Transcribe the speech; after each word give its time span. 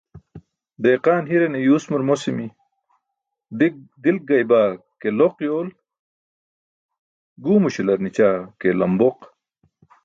Deqaan 0.83 1.25
hirane 1.31 1.59
yuusmur 1.65 2.01
mosimi: 2.09 2.47
"dilk 4.03 4.19
gaybaa 4.29 4.69
ke 5.01 5.09
loq 5.19 5.35
yool 5.47 5.69
guwmuśalar 7.43 7.99
nićaa 8.01 8.37
ke 8.59 8.67
lambooq." 8.79 9.17